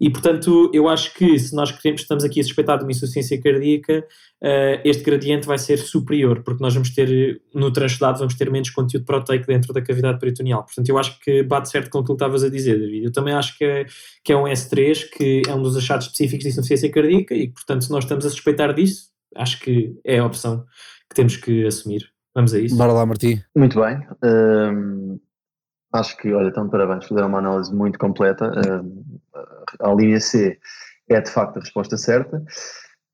E, 0.00 0.10
portanto, 0.10 0.70
eu 0.74 0.88
acho 0.88 1.14
que 1.14 1.38
se 1.38 1.54
nós 1.54 1.70
queremos, 1.70 2.02
estamos 2.02 2.24
aqui 2.24 2.40
a 2.40 2.42
suspeitar 2.42 2.78
de 2.78 2.84
uma 2.84 2.90
insuficiência 2.90 3.40
cardíaca, 3.40 4.04
uh, 4.42 4.80
este 4.84 5.04
gradiente 5.04 5.46
vai 5.46 5.56
ser 5.56 5.78
superior, 5.78 6.42
porque 6.42 6.60
nós 6.62 6.74
vamos 6.74 6.90
ter, 6.90 7.40
no 7.54 7.70
transestudado, 7.70 8.18
vamos 8.18 8.34
ter 8.34 8.50
menos 8.50 8.68
conteúdo 8.70 9.06
proteico 9.06 9.46
dentro 9.46 9.72
da 9.72 9.80
cavidade 9.80 10.18
peritoneal. 10.18 10.64
Portanto, 10.64 10.88
eu 10.88 10.98
acho 10.98 11.18
que 11.20 11.44
bate 11.44 11.70
certo 11.70 11.90
com 11.90 12.00
o 12.00 12.04
que 12.04 12.12
estavas 12.12 12.42
a 12.42 12.50
dizer, 12.50 12.78
David. 12.78 13.04
Eu 13.04 13.12
também 13.12 13.32
acho 13.32 13.56
que 13.56 13.64
é, 13.64 13.86
que 14.22 14.32
é 14.32 14.36
um 14.36 14.44
S3, 14.44 15.08
que 15.16 15.42
é 15.48 15.54
um 15.54 15.62
dos 15.62 15.76
achados 15.76 16.06
específicos 16.06 16.42
de 16.42 16.50
insuficiência 16.50 16.90
cardíaca 16.90 17.34
e, 17.34 17.48
portanto, 17.48 17.84
se 17.84 17.90
nós 17.90 18.04
estamos 18.04 18.26
a 18.26 18.30
suspeitar 18.30 18.74
disso, 18.74 19.15
acho 19.36 19.60
que 19.60 19.98
é 20.04 20.18
a 20.18 20.26
opção 20.26 20.64
que 21.08 21.16
temos 21.16 21.36
que 21.36 21.66
assumir. 21.66 22.10
Vamos 22.34 22.52
a 22.52 22.58
isso. 22.58 22.76
Bora 22.76 22.92
lá, 22.92 23.06
Martim. 23.06 23.42
Muito 23.56 23.80
bem. 23.80 24.06
Um, 24.22 25.18
acho 25.92 26.16
que, 26.18 26.32
olha, 26.32 26.48
então 26.48 26.68
parabéns, 26.68 27.06
fizeram 27.06 27.28
uma 27.28 27.38
análise 27.38 27.74
muito 27.74 27.98
completa. 27.98 28.52
Um, 28.54 29.18
a 29.80 29.94
linha 29.94 30.20
C 30.20 30.58
é 31.08 31.20
de 31.20 31.30
facto 31.30 31.56
a 31.56 31.60
resposta 31.60 31.96
certa. 31.96 32.44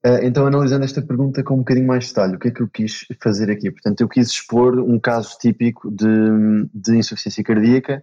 Uh, 0.05 0.19
então, 0.25 0.45
analisando 0.45 0.85
esta 0.85 1.01
pergunta 1.01 1.45
com 1.45 1.55
um 1.55 1.59
bocadinho 1.59 1.87
mais 1.87 2.05
de 2.05 2.11
detalhe, 2.11 2.35
o 2.35 2.39
que 2.41 2.49
é 2.49 2.51
que 2.51 2.61
eu 2.61 2.69
quis 2.69 3.07
fazer 3.23 3.49
aqui? 3.49 3.71
Portanto, 3.71 4.01
eu 4.01 4.09
quis 4.09 4.31
expor 4.31 4.77
um 4.81 4.99
caso 4.99 5.39
típico 5.39 5.89
de, 5.93 6.67
de 6.75 6.97
insuficiência 6.97 7.45
cardíaca, 7.45 8.03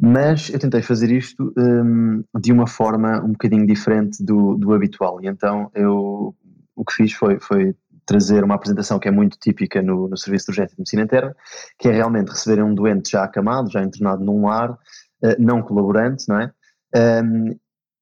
mas 0.00 0.48
eu 0.48 0.58
tentei 0.58 0.80
fazer 0.80 1.12
isto 1.12 1.52
um, 1.58 2.24
de 2.40 2.50
uma 2.50 2.66
forma 2.66 3.22
um 3.22 3.32
bocadinho 3.32 3.66
diferente 3.66 4.24
do, 4.24 4.54
do 4.54 4.72
habitual. 4.72 5.22
E 5.22 5.26
então, 5.26 5.70
eu 5.74 6.34
o 6.76 6.84
que 6.84 6.92
fiz 6.92 7.12
foi, 7.12 7.38
foi 7.38 7.74
trazer 8.06 8.44
uma 8.44 8.54
apresentação 8.54 8.98
que 8.98 9.08
é 9.08 9.10
muito 9.10 9.38
típica 9.38 9.80
no, 9.82 10.08
no 10.08 10.16
Serviço 10.16 10.46
de 10.46 10.50
Urgência 10.52 10.74
de 10.74 10.80
Medicina 10.80 11.02
Interna, 11.02 11.36
que 11.78 11.88
é 11.88 11.92
realmente 11.92 12.28
receberem 12.28 12.64
um 12.64 12.74
doente 12.74 13.10
já 13.10 13.24
acamado, 13.24 13.70
já 13.70 13.82
internado 13.82 14.24
num 14.24 14.46
lar, 14.46 14.72
uh, 14.72 15.36
não 15.38 15.62
colaborante, 15.62 16.28
não 16.28 16.40
é? 16.40 16.52
Um, 17.24 17.56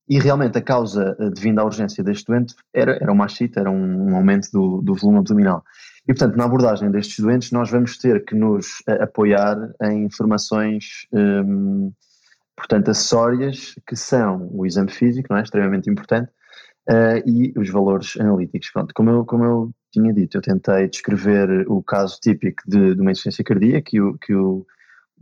e 0.08 0.18
realmente 0.18 0.58
a 0.58 0.60
causa 0.60 1.16
eh, 1.18 1.30
devido 1.30 1.58
à 1.60 1.64
urgência 1.64 2.02
deste 2.04 2.26
doente 2.26 2.54
era, 2.74 2.96
era 2.96 3.10
uma 3.10 3.26
era 3.56 3.70
um, 3.70 4.10
um 4.10 4.16
aumento 4.16 4.50
do, 4.52 4.82
do, 4.82 4.94
volume 4.94 5.20
abdominal. 5.20 5.64
E, 6.02 6.12
portanto, 6.12 6.36
na 6.36 6.44
abordagem 6.44 6.90
destes 6.90 7.18
doentes, 7.20 7.52
nós 7.52 7.70
vamos 7.70 7.96
ter 7.96 8.24
que 8.24 8.34
nos 8.34 8.80
uh, 8.80 9.02
apoiar 9.02 9.56
em 9.84 10.04
informações, 10.04 11.06
um, 11.12 11.92
portanto, 12.56 12.90
acessórias, 12.90 13.74
que 13.86 13.96
são 13.96 14.50
o 14.52 14.66
exame 14.66 14.90
físico, 14.90 15.28
não 15.30 15.38
é? 15.38 15.42
extremamente 15.42 15.88
importante, 15.88 16.30
uh, 16.88 17.28
e 17.28 17.52
os 17.56 17.70
valores 17.70 18.16
analíticos. 18.18 18.70
Pronto, 18.70 18.94
como 18.94 19.10
eu, 19.10 19.24
como 19.24 19.44
eu 19.44 19.70
tinha 19.90 20.12
dito, 20.12 20.38
eu 20.38 20.42
tentei 20.42 20.88
descrever 20.88 21.66
o 21.68 21.82
caso 21.82 22.18
típico 22.20 22.62
de, 22.66 22.94
de 22.94 23.00
uma 23.00 23.10
insuficiência 23.12 23.44
cardíaca, 23.44 23.82
que 23.82 24.00
o, 24.00 24.18
que 24.18 24.34
o, 24.34 24.66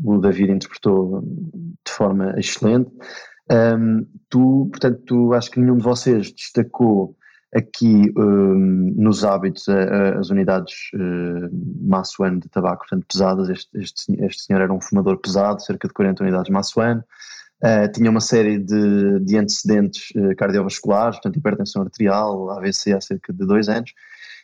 o 0.03 0.19
David 0.19 0.53
interpretou 0.53 1.23
de 1.23 1.93
forma 1.93 2.35
excelente. 2.39 2.91
Um, 3.51 4.07
tu, 4.29 4.69
portanto, 4.71 5.03
tu, 5.05 5.35
acho 5.35 5.51
que 5.51 5.59
nenhum 5.59 5.77
de 5.77 5.83
vocês 5.83 6.33
destacou 6.33 7.17
aqui 7.53 8.13
um, 8.17 8.95
nos 8.97 9.25
hábitos 9.25 9.69
a, 9.69 9.75
a, 9.75 10.19
as 10.21 10.31
unidades 10.31 10.75
uh, 10.95 12.41
de 12.41 12.49
tabaco, 12.49 12.87
portanto, 12.89 13.07
pesadas. 13.11 13.49
Este, 13.49 13.79
este, 13.79 14.25
este, 14.25 14.43
senhor 14.43 14.63
era 14.63 14.73
um 14.73 14.81
fumador 14.81 15.19
pesado, 15.19 15.61
cerca 15.61 15.89
de 15.89 15.95
40 15.95 16.23
unidades 16.23 16.51
Massuan. 16.51 17.03
Uh, 17.63 17.93
tinha 17.93 18.11
uma 18.11 18.21
série 18.21 18.59
de, 18.59 19.21
de 19.21 19.37
antecedentes 19.37 20.11
uh, 20.17 20.35
cardiovasculares, 20.37 21.17
portanto, 21.17 21.39
hipertensão 21.39 21.83
arterial, 21.83 22.51
AVC 22.51 22.93
há 22.93 23.01
cerca 23.01 23.33
de 23.33 23.47
dois 23.47 23.69
anos. 23.69 23.93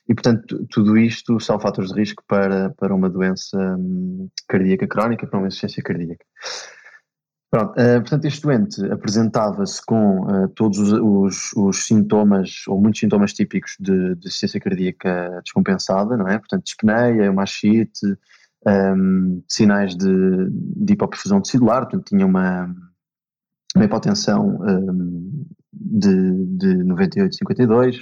E, 0.08 0.14
portanto, 0.14 0.66
tudo 0.70 0.96
isto 0.96 1.40
são 1.40 1.58
fatores 1.58 1.90
de 1.90 1.99
risco 1.99 2.23
para, 2.28 2.70
para 2.78 2.94
uma 2.94 3.11
doença 3.11 3.58
um, 3.78 4.28
cardíaca 4.46 4.87
crónica, 4.87 5.26
para 5.26 5.38
uma 5.38 5.49
insuficiência 5.49 5.82
cardíaca. 5.82 6.25
Pronto, 7.50 7.70
uh, 7.73 8.00
portanto, 8.00 8.25
este 8.26 8.42
doente 8.42 8.85
apresentava-se 8.92 9.85
com 9.85 10.20
uh, 10.20 10.49
todos 10.49 10.78
os, 10.78 10.92
os, 10.92 11.52
os, 11.56 11.87
sintomas, 11.87 12.64
ou 12.68 12.80
muitos 12.80 13.00
sintomas 13.00 13.32
típicos 13.32 13.76
de, 13.80 14.14
de 14.14 14.26
insuficiência 14.26 14.61
cardíaca 14.61 15.40
descompensada, 15.42 16.16
não 16.16 16.28
é? 16.28 16.38
Portanto, 16.38 16.64
dispneia, 16.64 17.32
machite, 17.32 18.06
um, 18.66 19.42
sinais 19.49 19.96
de, 19.96 20.50
de 20.50 20.92
hipoperfusão 20.92 21.40
tecidular, 21.40 21.82
portanto, 21.82 22.04
tinha 22.04 22.26
uma, 22.26 22.75
uma 23.76 23.85
hipotensão 23.85 24.59
um, 24.61 25.45
de, 25.73 26.47
de 26.56 26.75
98, 26.85 27.37
52. 27.37 27.99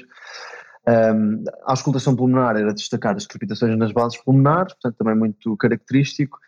Um, 0.86 1.44
a 1.64 1.72
auscultação 1.72 2.14
pulmonar 2.14 2.56
era 2.56 2.72
destacar 2.72 3.16
as 3.16 3.26
crepitações 3.26 3.76
nas 3.76 3.92
bases 3.92 4.22
pulmonares, 4.22 4.74
portanto, 4.74 4.96
também 4.98 5.16
muito 5.16 5.56
característico. 5.56 6.38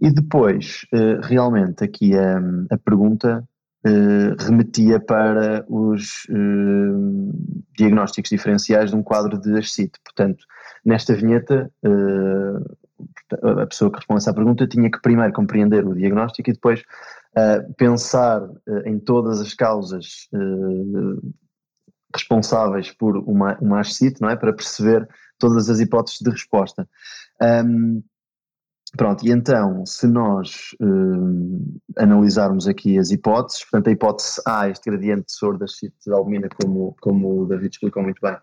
E 0.00 0.10
depois, 0.10 0.86
eh, 0.92 1.18
realmente, 1.22 1.82
aqui 1.82 2.14
a, 2.14 2.38
a 2.70 2.76
pergunta 2.76 3.42
eh, 3.82 4.36
remetia 4.38 5.00
para 5.00 5.64
os 5.70 6.26
eh, 6.28 6.34
diagnósticos 7.78 8.28
diferenciais 8.28 8.90
de 8.90 8.96
um 8.96 9.02
quadro 9.02 9.40
de 9.40 9.58
ascite. 9.58 9.98
Portanto, 10.04 10.44
nesta 10.84 11.14
vinheta, 11.14 11.70
a 13.42 13.66
pessoa 13.66 13.90
que 13.90 13.96
responde 13.96 14.18
essa 14.18 14.34
pergunta 14.34 14.66
tinha 14.66 14.90
que 14.90 15.00
primeiro 15.00 15.32
compreender 15.32 15.86
o 15.86 15.94
diagnóstico 15.94 16.50
e 16.50 16.52
depois 16.52 16.82
pensar 17.76 18.48
em 18.84 18.98
todas 18.98 19.40
as 19.40 19.52
causas 19.52 20.28
responsáveis 22.14 22.90
por 22.92 23.16
uma, 23.18 23.58
uma 23.58 23.80
ascite, 23.80 24.20
não 24.20 24.30
é? 24.30 24.36
Para 24.36 24.52
perceber 24.52 25.06
todas 25.38 25.68
as 25.68 25.80
hipóteses 25.80 26.20
de 26.20 26.30
resposta. 26.30 26.88
Um, 27.42 28.02
Pronto, 28.96 29.26
e 29.26 29.30
então, 29.30 29.84
se 29.84 30.06
nós 30.06 30.74
uh, 30.80 31.80
analisarmos 31.98 32.66
aqui 32.66 32.98
as 32.98 33.10
hipóteses, 33.10 33.62
portanto, 33.62 33.88
a 33.88 33.90
hipótese 33.90 34.40
A, 34.46 34.68
este 34.68 34.88
gradiente 34.88 35.26
de 35.26 35.32
soro 35.32 35.58
da 35.58 35.66
de 35.66 36.12
albumina, 36.12 36.48
como, 36.48 36.96
como 37.00 37.42
o 37.42 37.46
David 37.46 37.74
explicou 37.74 38.02
muito 38.02 38.20
bem, 38.22 38.36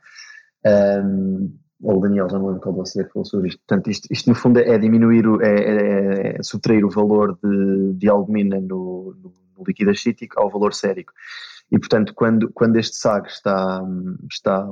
um, 1.03 1.57
ou 1.83 1.97
o 1.97 2.01
Daniel, 2.01 2.29
já 2.29 2.39
não 2.39 2.47
lembro 2.47 2.61
qual 2.61 2.75
você 2.75 3.03
falou 3.09 3.25
sobre 3.25 3.49
isto. 3.49 3.59
Portanto, 3.67 3.89
isto, 3.89 4.07
isto 4.09 4.29
no 4.29 4.35
fundo 4.35 4.59
é 4.59 4.77
diminuir, 4.77 5.27
o, 5.27 5.41
é, 5.41 5.53
é, 5.53 6.37
é 6.37 6.43
subtrair 6.43 6.85
o 6.85 6.89
valor 6.89 7.37
de, 7.43 7.93
de 7.93 8.09
albumina 8.09 8.59
no, 8.59 9.15
no, 9.21 9.33
no 9.57 9.63
líquido 9.67 9.91
acítico 9.91 10.39
ao 10.39 10.49
valor 10.49 10.73
sérico. 10.73 11.11
E, 11.71 11.77
portanto, 11.77 12.13
quando, 12.15 12.51
quando 12.53 12.77
este 12.77 12.95
SAG 12.95 13.27
está, 13.27 13.83
está 14.31 14.65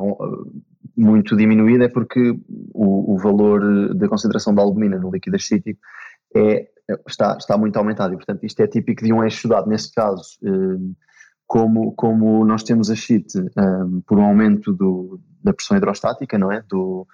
muito 0.96 1.36
diminuído 1.36 1.84
é 1.84 1.89
porque 1.89 2.32
o, 2.74 3.15
o 3.15 3.18
valor 3.18 3.94
da 3.94 4.08
concentração 4.08 4.53
de 4.53 4.62
albumina 4.62 4.98
no 4.98 5.12
líquido 5.12 5.36
acítico 5.36 5.80
é, 6.36 6.68
está, 7.08 7.36
está 7.38 7.58
muito 7.58 7.75
aumentado. 7.77 8.13
E, 8.13 8.18
portanto, 8.18 8.44
isto 8.46 8.62
é 8.62 8.68
típico 8.68 9.03
de 9.03 9.12
um 9.12 9.24
eixo 9.24 9.48
dado. 9.48 9.68
Neste 9.68 9.94
caso, 9.94 10.38
hum, 10.44 10.94
como, 11.51 11.91
como 11.96 12.46
nós 12.46 12.63
temos 12.63 12.89
a 12.89 12.96
CIT 12.96 13.38
hum, 13.38 14.01
por 14.08 14.17
um 14.17 14.24
aumento 14.24 14.72
do, 14.72 15.20
da 15.43 15.51
pressão 15.51 15.75
hidrostática, 15.75 16.38
não 16.38 16.50
é? 16.50 16.63
Do, 16.70 17.05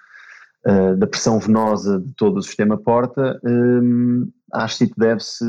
uh, 0.64 0.96
da 0.96 1.08
pressão 1.08 1.40
venosa 1.40 1.98
de 1.98 2.14
todo 2.14 2.36
o 2.36 2.42
sistema 2.42 2.78
porta, 2.78 3.40
um, 3.44 4.30
a 4.52 4.62
ascite 4.62 4.94
deve-se 4.96 5.44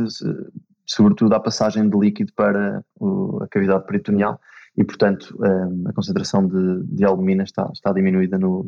sobretudo 0.87 1.35
à 1.35 1.39
passagem 1.39 1.87
de 1.87 1.95
líquido 1.95 2.33
para 2.33 2.83
o, 2.99 3.43
a 3.43 3.47
cavidade 3.47 3.85
peritoneal 3.85 4.41
e, 4.75 4.83
portanto, 4.83 5.37
um, 5.39 5.87
a 5.87 5.93
concentração 5.93 6.47
de, 6.47 6.83
de 6.85 7.05
albumina 7.05 7.43
está, 7.43 7.69
está 7.71 7.93
diminuída 7.93 8.39
no, 8.39 8.67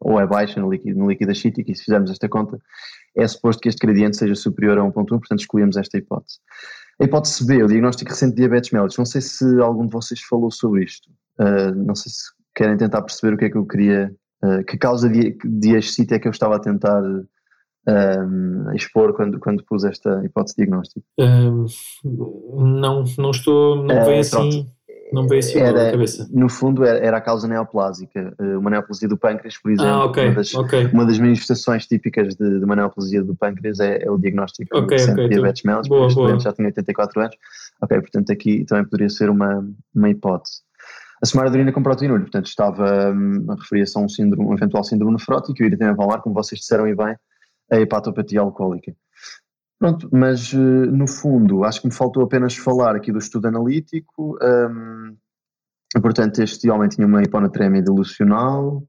ou 0.00 0.20
é 0.20 0.26
baixa 0.26 0.60
no 0.60 0.68
líquido, 0.68 0.98
no 0.98 1.08
líquido 1.08 1.30
acítico, 1.30 1.70
e 1.70 1.76
se 1.76 1.84
fizermos 1.84 2.10
esta 2.10 2.28
conta, 2.28 2.58
é 3.16 3.28
suposto 3.28 3.62
que 3.62 3.68
este 3.68 3.86
gradiente 3.86 4.16
seja 4.16 4.34
superior 4.34 4.76
a 4.76 4.82
1.1, 4.82 5.06
portanto 5.06 5.38
escolhemos 5.38 5.76
esta 5.76 5.98
hipótese. 5.98 6.40
A 7.00 7.04
hipótese 7.04 7.46
B, 7.46 7.62
o 7.62 7.66
diagnóstico 7.66 8.10
recente 8.10 8.34
de 8.34 8.40
diabetes 8.40 8.70
mellitus, 8.70 8.96
não 8.96 9.04
sei 9.04 9.20
se 9.20 9.44
algum 9.60 9.86
de 9.86 9.92
vocês 9.92 10.20
falou 10.22 10.50
sobre 10.50 10.84
isto, 10.84 11.10
uh, 11.38 11.74
não 11.74 11.94
sei 11.94 12.10
se 12.10 12.24
querem 12.54 12.76
tentar 12.76 13.02
perceber 13.02 13.34
o 13.34 13.38
que 13.38 13.44
é 13.44 13.50
que 13.50 13.56
eu 13.56 13.66
queria, 13.66 14.14
uh, 14.42 14.64
que 14.64 14.78
causa 14.78 15.08
de, 15.08 15.36
de 15.44 15.76
ascite 15.76 16.14
é 16.14 16.18
que 16.18 16.26
eu 16.26 16.32
estava 16.32 16.56
a 16.56 16.60
tentar 16.60 17.02
um, 17.88 18.72
expor 18.74 19.14
quando, 19.14 19.38
quando 19.38 19.64
pus 19.64 19.84
esta 19.84 20.24
hipótese 20.24 20.56
de 20.56 20.64
diagnóstico? 20.64 21.06
Um, 21.18 21.66
não, 22.54 23.04
não 23.18 23.30
estou, 23.30 23.76
não 23.84 24.04
veio 24.04 24.20
assim. 24.20 24.66
Não 25.12 25.26
veio 25.26 25.40
assim 25.40 25.58
era, 25.58 25.92
cabeça. 25.92 26.28
No 26.32 26.48
fundo 26.48 26.84
era, 26.84 26.98
era, 26.98 27.16
a 27.16 27.20
causa 27.20 27.46
neoplásica, 27.46 28.34
eh, 28.38 28.56
uma 28.56 28.70
neoplasia 28.70 29.08
do 29.08 29.16
pâncreas, 29.16 29.56
por 29.58 29.70
exemplo. 29.70 29.92
Ah, 29.92 30.04
okay, 30.04 30.26
uma, 30.26 30.34
das, 30.34 30.54
okay. 30.54 30.86
uma 30.86 31.06
das 31.06 31.18
manifestações 31.18 31.86
típicas 31.86 32.34
de, 32.34 32.58
de 32.58 32.64
uma 32.64 32.76
neoplasia 32.76 33.22
do 33.22 33.34
pâncreas 33.34 33.80
é, 33.80 34.04
é 34.04 34.10
o 34.10 34.18
diagnóstico 34.18 34.76
okay, 34.76 34.98
de 34.98 35.10
okay, 35.10 35.28
diabetes 35.28 35.62
mellitus, 35.62 35.88
boa, 35.88 36.08
boa. 36.12 36.40
já 36.40 36.52
tinha 36.52 36.66
84 36.68 37.20
anos. 37.20 37.36
Ok, 37.80 38.00
portanto 38.00 38.32
aqui 38.32 38.64
também 38.64 38.84
poderia 38.84 39.08
ser 39.08 39.30
uma, 39.30 39.66
uma 39.94 40.10
hipótese. 40.10 40.66
A 41.22 41.26
somaradurina 41.26 41.72
com 41.72 41.82
proteinúria, 41.82 42.24
portanto 42.24 42.46
estava 42.46 43.10
hum, 43.10 43.46
a 43.48 43.54
referir-se 43.54 43.96
a 43.96 44.00
um, 44.00 44.08
síndrome, 44.08 44.48
um 44.48 44.54
eventual 44.54 44.84
síndrome 44.84 45.12
nefrótico 45.12 45.62
e 45.62 45.64
o 45.64 45.66
eritema 45.66 45.96
palmar, 45.96 46.20
como 46.20 46.34
vocês 46.34 46.60
disseram 46.60 46.86
e 46.86 46.94
bem, 46.94 47.16
a 47.70 47.80
hepatopatia 47.80 48.40
alcoólica. 48.40 48.92
Pronto, 49.78 50.08
mas 50.10 50.52
eh, 50.54 50.56
no 50.56 51.06
fundo, 51.06 51.64
acho 51.64 51.80
que 51.82 51.86
me 51.86 51.94
faltou 51.94 52.22
apenas 52.22 52.56
falar 52.56 52.96
aqui 52.96 53.12
do 53.12 53.18
estudo 53.18 53.48
analítico. 53.48 54.38
Um, 54.42 55.16
portanto, 56.00 56.42
este 56.42 56.70
homem 56.70 56.88
tinha 56.88 57.06
uma 57.06 57.22
hiponatremia 57.22 57.82
dilucional, 57.82 58.82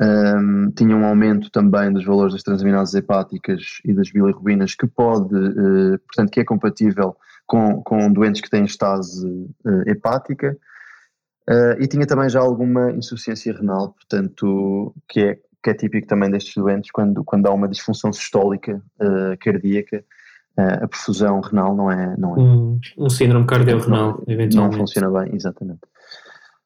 um, 0.00 0.70
tinha 0.72 0.96
um 0.96 1.04
aumento 1.04 1.50
também 1.50 1.92
dos 1.92 2.04
valores 2.04 2.34
das 2.34 2.42
transaminases 2.42 2.94
hepáticas 2.94 3.80
e 3.84 3.94
das 3.94 4.10
bilirrubinas, 4.10 4.74
que 4.74 4.86
pode, 4.86 5.34
uh, 5.34 5.98
portanto, 6.06 6.30
que 6.30 6.40
é 6.40 6.44
compatível 6.44 7.16
com, 7.46 7.82
com 7.82 8.12
doentes 8.12 8.42
que 8.42 8.50
têm 8.50 8.64
estase 8.64 9.26
uh, 9.26 9.82
hepática. 9.88 10.56
Uh, 11.48 11.80
e 11.80 11.88
tinha 11.88 12.06
também 12.06 12.28
já 12.28 12.40
alguma 12.40 12.92
insuficiência 12.92 13.54
renal, 13.54 13.92
portanto, 13.92 14.94
que 15.08 15.20
é 15.20 15.38
que 15.62 15.70
é 15.70 15.74
típico 15.74 16.06
também 16.06 16.30
destes 16.30 16.54
doentes, 16.54 16.90
quando, 16.90 17.22
quando 17.24 17.46
há 17.46 17.52
uma 17.52 17.68
disfunção 17.68 18.12
sistólica 18.12 18.82
uh, 19.00 19.36
cardíaca, 19.38 20.04
uh, 20.58 20.84
a 20.84 20.88
perfusão 20.88 21.40
renal 21.40 21.76
não 21.76 21.90
é. 21.90 22.16
Não 22.16 22.34
é 22.34 22.38
um, 22.38 22.80
um 22.98 23.10
síndrome 23.10 23.46
cardiorrenal, 23.46 24.22
eventualmente. 24.26 24.56
Não 24.56 24.72
funciona 24.72 25.10
bem, 25.10 25.34
exatamente. 25.34 25.80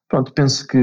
Pronto, 0.08 0.32
penso 0.32 0.66
que, 0.66 0.78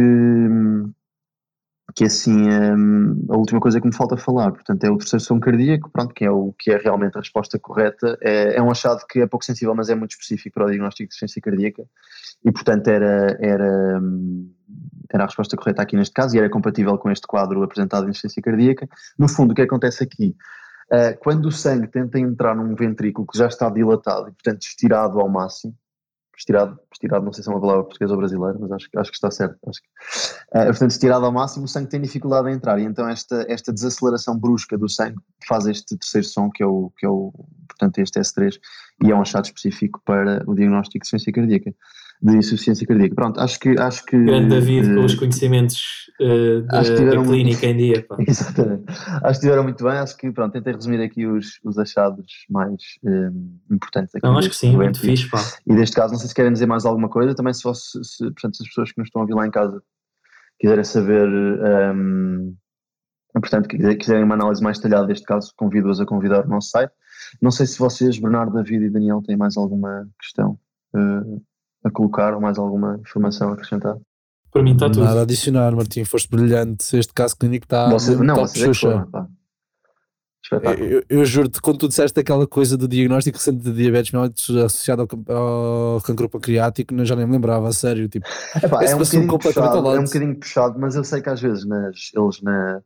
que 1.96 2.04
assim 2.04 2.50
um, 2.50 3.26
a 3.30 3.38
última 3.38 3.62
coisa 3.62 3.80
que 3.80 3.88
me 3.88 3.96
falta 3.96 4.18
falar, 4.18 4.52
portanto 4.52 4.84
é 4.84 4.90
o 4.90 4.98
terceiro 4.98 5.24
som 5.24 5.40
cardíaco, 5.40 5.90
pronto, 5.90 6.14
que 6.14 6.26
é 6.26 6.32
o 6.32 6.54
que 6.60 6.72
é 6.72 6.78
realmente 6.78 7.16
a 7.16 7.22
resposta 7.22 7.58
correta, 7.58 8.18
é, 8.22 8.58
é 8.58 8.62
um 8.62 8.70
achado 8.70 9.06
que 9.08 9.22
é 9.22 9.28
pouco 9.28 9.46
sensível, 9.46 9.74
mas 9.74 9.90
é 9.90 9.96
muito 9.96 10.12
específico 10.12 10.56
para 10.56 10.66
o 10.66 10.70
diagnóstico 10.70 11.08
de 11.08 11.10
deficiência 11.10 11.42
cardíaca 11.42 11.84
e 12.44 12.52
portanto 12.52 12.88
era, 12.88 13.38
era, 13.40 14.00
hum, 14.02 14.52
era 15.14 15.24
a 15.24 15.28
resposta 15.28 15.58
correta 15.58 15.82
aqui 15.82 15.96
neste 15.96 16.14
caso 16.14 16.36
e 16.36 16.40
era 16.40 16.50
compatível 16.50 16.98
com 16.98 17.12
este 17.12 17.28
quadro 17.28 17.62
apresentado 17.64 18.04
em 18.04 18.08
deficiência 18.08 18.42
cardíaca. 18.42 18.88
No 19.18 19.28
fundo 19.28 19.52
o 19.52 19.56
que 19.56 19.62
acontece 19.62 20.04
aqui, 20.04 20.36
uh, 20.92 21.18
quando 21.20 21.46
o 21.46 21.52
sangue 21.52 21.88
tenta 21.88 22.20
entrar 22.20 22.56
num 22.56 22.76
ventrículo 22.76 23.28
que 23.28 23.38
já 23.38 23.48
está 23.48 23.70
dilatado 23.70 24.30
e 24.30 24.32
portanto 24.32 24.62
estirado 24.64 25.20
ao 25.20 25.30
máximo, 25.30 25.76
estirado, 26.38 26.80
estirado, 26.92 27.24
não 27.24 27.32
sei 27.32 27.44
se 27.44 27.50
é 27.50 27.54
uma 27.54 27.62
palavra 27.62 27.84
portuguesa 27.84 28.14
ou 28.14 28.20
brasileira, 28.20 28.58
mas 28.60 28.72
acho, 28.72 28.88
acho 28.96 29.12
que 29.12 29.18
está 29.18 29.30
certo. 29.30 29.58
Acho 29.68 29.80
que, 29.82 29.88
uh, 30.58 30.66
portanto, 30.66 30.92
estirado 30.92 31.26
ao 31.26 31.32
máximo, 31.32 31.66
o 31.66 31.68
sangue 31.68 31.90
tem 31.90 32.02
dificuldade 32.02 32.50
em 32.50 32.54
entrar, 32.54 32.80
e 32.80 32.84
então 32.84 33.08
esta, 33.08 33.46
esta 33.48 33.72
desaceleração 33.72 34.38
brusca 34.38 34.78
do 34.78 34.90
sangue 34.90 35.18
faz 35.48 35.68
este 35.68 35.98
terceiro 35.98 36.28
som, 36.28 36.50
que 36.50 36.64
é 36.64 36.66
o, 36.66 36.92
que 36.98 37.06
é 37.06 37.10
o 37.10 37.32
portanto, 37.68 38.00
este 38.00 38.20
S3, 38.20 38.60
e 39.04 39.12
é 39.12 39.16
um 39.16 39.22
achado 39.22 39.46
específico 39.46 40.02
para 40.04 40.44
o 40.48 40.56
diagnóstico 40.56 41.04
de 41.04 41.08
insuficiência 41.08 41.34
cardíaca 41.34 41.76
de 42.22 42.38
insuficiência 42.38 42.86
cardíaca. 42.86 43.16
Pronto, 43.16 43.40
acho 43.40 43.60
que. 43.60 43.70
Acho 43.80 44.06
que 44.06 44.18
Grande 44.18 44.50
David 44.50 44.92
uh, 44.92 44.96
com 44.96 45.06
os 45.06 45.16
conhecimentos 45.16 46.12
uh, 46.20 46.62
da, 46.68 46.82
da, 46.82 47.24
clínica 47.24 47.26
muito, 47.26 47.66
em 47.66 47.78
dia. 47.78 48.06
Pá. 48.08 48.18
Exatamente. 48.28 48.84
Acho 48.88 49.22
que 49.22 49.32
estiveram 49.32 49.64
muito 49.64 49.84
bem. 49.84 49.94
Acho 49.94 50.16
que, 50.16 50.32
pronto, 50.32 50.54
tentei 50.54 50.74
resumir 50.74 51.02
aqui 51.02 51.26
os, 51.26 51.60
os 51.64 51.80
achados 51.80 52.46
mais 52.50 52.76
um, 53.04 53.58
importantes 53.72 54.14
aqui. 54.14 54.26
Não, 54.26 54.38
acho 54.38 54.50
que 54.50 54.56
sim, 54.56 54.76
muito 54.76 55.00
fixe, 55.00 55.28
pá. 55.30 55.40
E 55.66 55.74
deste 55.74 55.96
caso, 55.96 56.14
não 56.14 56.20
sei 56.20 56.30
se 56.30 56.36
querem 56.36 56.54
dizer 56.54 56.68
mais 56.68 56.86
alguma 56.86 57.10
coisa. 57.10 57.34
Também, 57.34 57.54
se, 57.54 57.64
fosse, 57.64 58.04
se, 58.04 58.24
portanto, 58.24 58.58
se 58.58 58.64
as 58.64 58.70
pessoas 58.70 58.92
que 58.92 59.00
nos 59.00 59.08
estão 59.08 59.22
a 59.22 59.24
ouvir 59.24 59.34
lá 59.34 59.48
em 59.48 59.52
casa 59.52 59.82
quiserem 60.60 60.84
saber. 60.84 61.28
Um, 61.28 62.56
portanto, 63.34 63.68
quiserem 63.68 64.24
uma 64.24 64.36
análise 64.36 64.62
mais 64.62 64.78
detalhada 64.78 65.08
deste 65.08 65.26
caso, 65.26 65.52
convido-os 65.56 66.00
a 66.00 66.06
convidar 66.06 66.46
o 66.46 66.50
nosso 66.50 66.70
site. 66.70 66.94
Não 67.42 67.50
sei 67.50 67.66
se 67.66 67.80
vocês, 67.80 68.20
Bernardo, 68.20 68.54
David 68.54 68.86
e 68.86 68.90
Daniel, 68.90 69.24
têm 69.26 69.38
mais 69.38 69.58
alguma 69.58 70.08
questão. 70.20 70.60
Uh, 70.94 71.42
a 71.84 71.90
colocar 71.90 72.34
ou 72.34 72.42
mais 72.42 72.58
alguma 72.58 73.00
informação 73.00 73.50
a 73.50 73.54
acrescentar? 73.54 73.98
Para 74.52 74.64
mim 74.64 74.74
está 74.74 74.90
tudo. 74.90 75.04
Nada 75.04 75.22
a 75.22 75.24
adicionar, 75.24 75.76
Martim, 75.76 76.04
foste 76.04 76.30
brilhante. 76.30 76.96
Este 76.96 77.14
caso 77.14 77.38
clínico 77.38 77.66
está. 77.66 77.90
Você, 77.90 78.16
não, 78.16 78.36
top 78.36 78.50
você 78.50 78.66
Xuxa. 78.66 79.08
É 80.52 80.96
eu, 80.96 81.04
eu 81.08 81.24
juro-te, 81.24 81.62
quando 81.62 81.78
tu 81.78 81.88
disseste 81.88 82.20
aquela 82.20 82.46
coisa 82.46 82.76
do 82.76 82.86
diagnóstico 82.86 83.38
recente 83.38 83.64
de 83.64 83.72
diabetes 83.72 84.12
mellitus 84.12 84.50
associado 84.50 85.08
ao, 85.30 85.36
ao 85.96 86.02
cancro 86.02 86.28
pancreático, 86.28 86.94
eu 86.94 87.06
já 87.06 87.16
nem 87.16 87.26
me 87.26 87.32
lembrava, 87.32 87.70
a 87.70 87.72
sério. 87.72 88.10
Tipo, 88.10 88.28
Epá, 88.62 88.84
é, 88.84 88.94
um 88.94 88.98
bocadinho 88.98 89.40
puxado, 89.40 89.96
é 89.96 90.00
um 90.00 90.04
bocadinho 90.04 90.36
puxado, 90.36 90.80
mas 90.80 90.96
eu 90.96 91.06
sei 91.06 91.22
que 91.22 91.30
às 91.30 91.40
vezes 91.40 91.64
nas, 91.64 92.12
eles 92.14 92.42
na, 92.42 92.82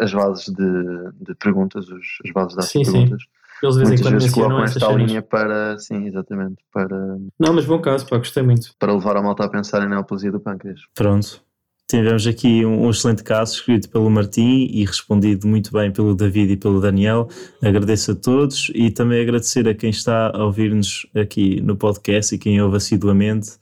as 0.00 0.12
bases 0.12 0.46
de, 0.46 1.24
de 1.24 1.34
perguntas, 1.36 1.88
os, 1.88 2.04
as 2.24 2.30
bases 2.32 2.56
das 2.56 2.66
sim, 2.66 2.82
perguntas, 2.82 3.22
sim. 3.22 3.28
Eles 3.62 3.76
de 3.76 3.84
vez 3.84 4.00
em 4.00 4.02
quando 4.02 4.20
mencionam 4.20 4.64
esta 4.64 4.92
linha 4.92 5.22
para, 5.22 5.78
sim, 5.78 6.06
exatamente, 6.06 6.56
para... 6.72 6.96
Não, 7.38 7.52
mas 7.52 7.64
bom 7.64 7.80
caso, 7.80 8.06
pá, 8.06 8.18
gostei 8.18 8.42
muito. 8.42 8.72
Para 8.78 8.92
levar 8.92 9.16
a 9.16 9.22
malta 9.22 9.44
a 9.44 9.48
pensar 9.48 9.82
em 9.82 9.88
neoplasia 9.88 10.30
do 10.30 10.40
pâncreas. 10.40 10.80
Pronto. 10.94 11.44
Tivemos 11.88 12.26
aqui 12.26 12.66
um, 12.66 12.86
um, 12.86 12.90
excelente 12.90 13.22
caso 13.22 13.54
escrito 13.54 13.88
pelo 13.88 14.10
Martim 14.10 14.68
e 14.72 14.84
respondido 14.84 15.46
muito 15.46 15.70
bem 15.70 15.92
pelo 15.92 16.16
David 16.16 16.54
e 16.54 16.56
pelo 16.56 16.80
Daniel. 16.80 17.28
Agradeço 17.62 18.10
a 18.10 18.14
todos 18.16 18.72
e 18.74 18.90
também 18.90 19.22
agradecer 19.22 19.68
a 19.68 19.74
quem 19.74 19.90
está 19.90 20.32
a 20.34 20.44
ouvir-nos 20.44 21.06
aqui 21.14 21.60
no 21.60 21.76
podcast 21.76 22.34
e 22.34 22.38
quem 22.38 22.60
ouve 22.60 22.78
assiduamente. 22.78 23.52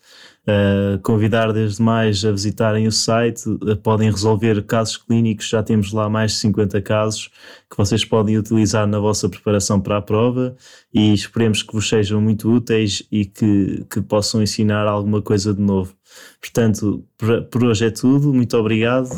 Uh, 0.47 1.01
convidar 1.03 1.55
desde 1.55 1.81
mais 1.81 2.23
a 2.23 2.31
visitarem 2.31 2.87
o 2.87 2.93
site, 2.93 3.49
uh, 3.49 3.77
podem 3.79 4.11
resolver 4.11 4.63
casos 4.65 4.99
clínicos, 4.99 5.49
já 5.49 5.63
temos 5.63 5.91
lá 5.91 6.07
mais 6.07 6.33
de 6.33 6.39
50 6.39 6.83
casos 6.83 7.31
que 7.71 7.79
vocês 7.79 8.05
podem 8.05 8.37
utilizar 8.37 8.87
na 8.87 8.99
vossa 8.99 9.27
preparação 9.27 9.81
para 9.81 9.97
a 9.97 10.03
prova 10.03 10.55
e 10.93 11.15
esperemos 11.15 11.63
que 11.63 11.73
vos 11.73 11.89
sejam 11.89 12.21
muito 12.21 12.53
úteis 12.53 13.03
e 13.11 13.25
que, 13.25 13.87
que 13.91 14.03
possam 14.03 14.43
ensinar 14.43 14.87
alguma 14.87 15.23
coisa 15.23 15.55
de 15.55 15.63
novo. 15.63 15.95
Portanto, 16.39 17.03
por, 17.17 17.45
por 17.45 17.65
hoje 17.65 17.87
é 17.87 17.91
tudo, 17.91 18.35
muito 18.35 18.55
obrigado, 18.59 19.09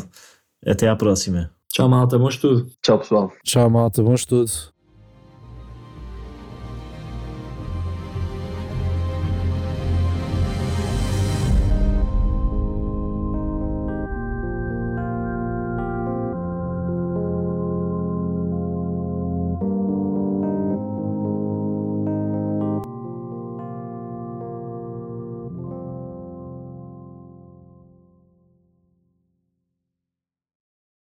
até 0.65 0.87
à 0.87 0.95
próxima. 0.95 1.51
Tchau 1.67 1.89
malta, 1.89 2.17
bom 2.17 2.29
estudo. 2.29 2.67
Tchau 2.81 2.99
pessoal. 2.99 3.33
Tchau 3.43 3.69
malta, 3.69 4.01
bom 4.01 4.13
estudo. 4.13 4.76